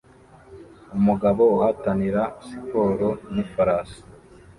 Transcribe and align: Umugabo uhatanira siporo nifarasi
Umugabo 0.97 1.43
uhatanira 1.55 2.21
siporo 2.47 3.09
nifarasi 3.33 4.01